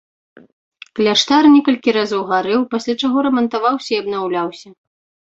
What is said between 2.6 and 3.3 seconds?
пасля чаго